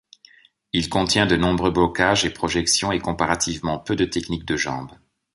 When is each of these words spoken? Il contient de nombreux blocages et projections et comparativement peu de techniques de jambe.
Il 0.73 0.89
contient 0.89 1.27
de 1.27 1.35
nombreux 1.35 1.69
blocages 1.69 2.25
et 2.25 2.31
projections 2.31 2.91
et 2.91 2.97
comparativement 2.97 3.77
peu 3.77 3.95
de 3.95 4.05
techniques 4.05 4.45
de 4.45 4.57
jambe. 4.57 4.89